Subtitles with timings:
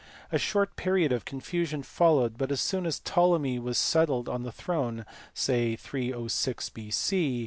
[0.31, 4.51] A short period of confusion followed, but as soon as Ptolemy was settled on the
[4.51, 7.39] throne, say about 306 B.C.